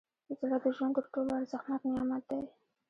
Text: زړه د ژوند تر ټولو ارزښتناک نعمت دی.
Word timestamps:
زړه 0.39 0.57
د 0.63 0.65
ژوند 0.75 0.93
تر 0.97 1.05
ټولو 1.13 1.29
ارزښتناک 1.39 1.81
نعمت 1.93 2.23
دی. 2.29 2.41